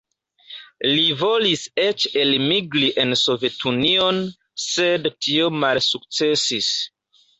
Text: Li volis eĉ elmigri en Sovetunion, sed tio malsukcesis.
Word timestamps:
Li 0.91 1.03
volis 1.17 1.65
eĉ 1.83 2.07
elmigri 2.23 2.89
en 3.03 3.17
Sovetunion, 3.25 4.23
sed 4.65 5.07
tio 5.27 5.55
malsukcesis. 5.65 6.73